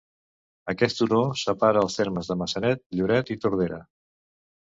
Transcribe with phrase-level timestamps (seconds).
[0.71, 3.79] Aquest turó separa els termes de Maçanet, Lloret i Tordera.